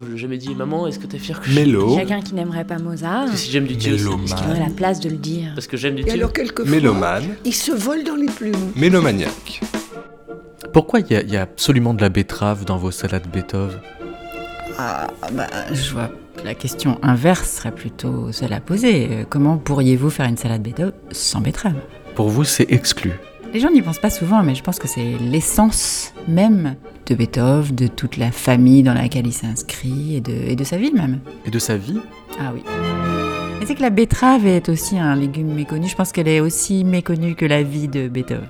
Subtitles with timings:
[0.00, 1.96] Je l'ai jamais dit, maman, est-ce que t'es fière que Mélo.
[1.96, 4.20] Quelqu'un qui n'aimerait pas Mozart, Parce que si j'aime du Dieu, Mélo.
[4.24, 6.12] est-ce qu'il aurait la place de le dire parce que j'aime du Et Dieu.
[6.14, 7.24] alors quelquefois, Mélomane.
[7.44, 8.54] il se vole dans les plumes.
[8.76, 9.60] Mélomaniaque.
[10.72, 13.80] Pourquoi il y, a- il y a absolument de la betterave dans vos salades Beethoven?
[14.78, 19.08] Ah, bah, je vois que la question inverse serait plutôt celle à poser.
[19.10, 21.74] Euh, Comment pourriez-vous faire une salade betterave sans betterave?
[22.14, 23.14] Pour vous, c'est exclu.
[23.52, 26.76] Les gens n'y pensent pas souvent, mais je pense que c'est l'essence même
[27.08, 30.76] de Beethoven, de toute la famille dans laquelle il s'inscrit et de, et de sa
[30.76, 31.20] vie même.
[31.46, 31.98] Et de sa vie
[32.38, 32.62] Ah oui.
[33.58, 35.88] Mais c'est que la betterave est aussi un légume méconnu.
[35.88, 38.48] Je pense qu'elle est aussi méconnue que la vie de Beethoven.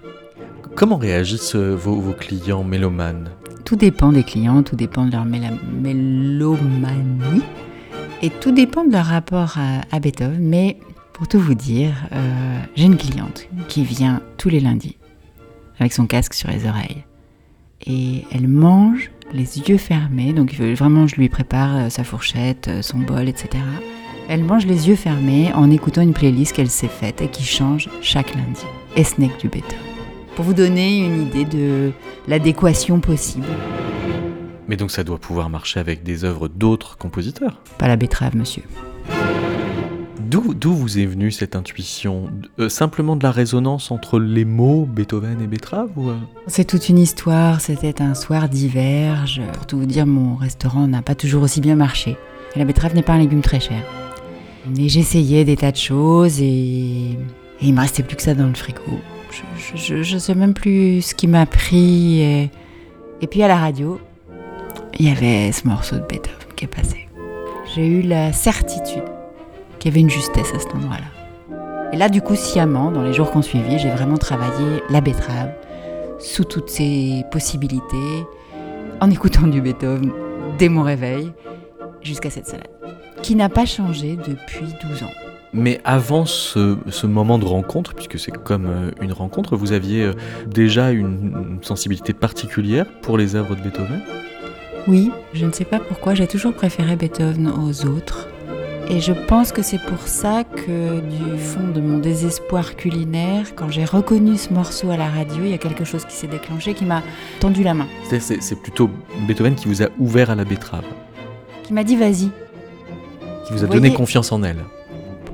[0.74, 3.30] Comment réagissent euh, vos, vos clients mélomanes?
[3.64, 7.42] Tout dépend des clients, tout dépend de leur mélomanie
[8.22, 10.40] et tout dépend de leur rapport à, à Beethoven.
[10.40, 10.78] Mais
[11.12, 14.96] pour tout vous dire, euh, j'ai une cliente qui vient tous les lundis
[15.78, 17.04] avec son casque sur les oreilles
[17.88, 20.32] et elle mange les yeux fermés.
[20.32, 23.48] Donc vraiment je lui prépare euh, sa fourchette, euh, son bol, etc.
[24.28, 27.88] Elle mange les yeux fermés en écoutant une playlist qu'elle s'est faite et qui change
[28.02, 28.64] chaque lundi.
[28.94, 29.78] Et ce n'est que du Beethoven.
[30.36, 31.92] Pour vous donner une idée de
[32.28, 33.46] l'adéquation possible.
[34.68, 37.62] Mais donc ça doit pouvoir marcher avec des œuvres d'autres compositeurs?
[37.78, 38.62] Pas la betterave, monsieur.
[40.20, 42.28] D'où vous est venue cette intuition?
[42.58, 46.16] Euh, Simplement de la résonance entre les mots Beethoven et Betrave ou, euh?
[46.48, 49.26] C'est toute une histoire, c'était un soir d'hiver.
[49.26, 52.16] Je- Pour tout vous dire, mon restaurant n'a pas toujours aussi bien marché.
[52.56, 53.82] La betterave n'est pas un légume très cher.
[54.76, 56.44] Et j'essayais des tas de choses et,
[57.12, 57.16] et
[57.62, 58.82] il me restait plus que ça dans le frigo.
[59.76, 62.20] Je, je sais même plus ce qui m'a pris.
[62.22, 64.00] Et puis à la radio,
[64.98, 67.08] il y avait ce morceau de Beethoven qui est passé.
[67.74, 69.04] J'ai eu la certitude
[69.78, 71.06] qu'il y avait une justesse à cet endroit-là.
[71.92, 75.00] Et là, du coup, sciemment, dans les jours qui ont suivi, j'ai vraiment travaillé la
[75.00, 75.50] betterave
[76.18, 78.26] sous toutes ses possibilités,
[79.00, 80.12] en écoutant du Beethoven
[80.58, 81.32] dès mon réveil,
[82.02, 82.68] jusqu'à cette salade,
[83.22, 85.12] qui n'a pas changé depuis 12 ans.
[85.54, 90.02] Mais avant ce, ce moment de rencontre, puisque c'est comme euh, une rencontre, vous aviez
[90.02, 90.12] euh,
[90.46, 94.02] déjà une sensibilité particulière pour les œuvres de Beethoven?
[94.86, 98.28] Oui, je ne sais pas pourquoi, j'ai toujours préféré Beethoven aux autres.
[98.90, 103.68] Et je pense que c'est pour ça que du fond de mon désespoir culinaire, quand
[103.68, 106.72] j'ai reconnu ce morceau à la radio, il y a quelque chose qui s'est déclenché,
[106.72, 107.02] qui m'a
[107.38, 108.88] tendu la main, C'est-à-dire c'est plutôt
[109.26, 110.84] Beethoven qui vous a ouvert à la betterave,
[111.64, 112.30] qui m'a dit vas-y,
[113.46, 114.64] qui vous a Vous donné voyez- confiance en elle.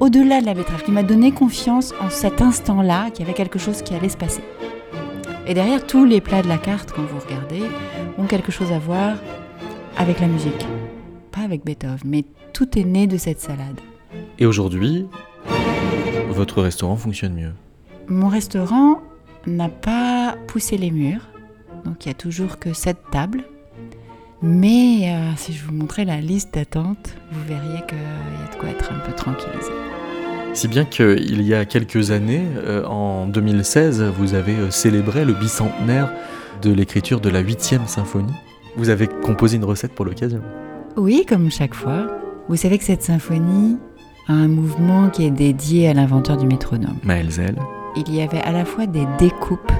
[0.00, 3.60] au-delà de la betterave, qui m'a donné confiance en cet instant-là, qu'il y avait quelque
[3.60, 4.42] chose qui allait se passer.
[5.46, 7.62] Et derrière, tous les plats de la carte, quand vous regardez,
[8.18, 9.12] ont quelque chose à voir
[9.96, 10.66] avec la musique.
[11.34, 13.80] Pas avec Beethoven, mais tout est né de cette salade.
[14.38, 15.06] Et aujourd'hui,
[16.30, 17.52] votre restaurant fonctionne mieux.
[18.06, 19.00] Mon restaurant
[19.46, 21.26] n'a pas poussé les murs,
[21.84, 23.44] donc il y a toujours que cette table.
[24.42, 28.60] Mais euh, si je vous montrais la liste d'attente, vous verriez qu'il y a de
[28.60, 29.72] quoi être un peu tranquillisé.
[30.52, 35.32] Si bien qu'il y a quelques années, euh, en 2016, vous avez euh, célébré le
[35.32, 36.12] bicentenaire
[36.62, 38.34] de l'écriture de la 8e symphonie.
[38.76, 40.42] Vous avez composé une recette pour l'occasion.
[40.96, 42.06] Oui, comme chaque fois.
[42.48, 43.76] Vous savez que cette symphonie
[44.28, 46.96] a un mouvement qui est dédié à l'inventeur du métronome.
[47.02, 47.56] Maelzel
[47.96, 49.72] Il y avait à la fois des découpes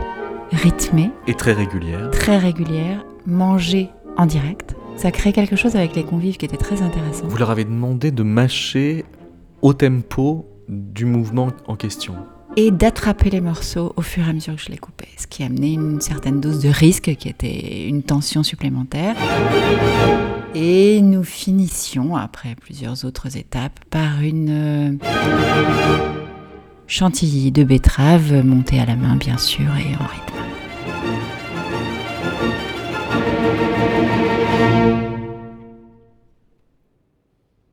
[0.53, 2.11] rythmées, est très régulière.
[2.11, 4.77] très régulières, mangées en direct.
[4.97, 7.27] Ça crée quelque chose avec les convives qui était très intéressant.
[7.27, 9.05] Vous leur avez demandé de mâcher
[9.63, 12.15] au tempo du mouvement en question.
[12.57, 15.09] Et d'attraper les morceaux au fur et à mesure que je les coupais.
[15.19, 19.17] Ce qui amenait une certaine dose de risque qui était une tension supplémentaire.
[20.55, 24.93] Et nous finissions, après plusieurs autres étapes, par une euh,
[26.87, 31.24] chantilly de betterave montée à la main, bien sûr, et en rythme.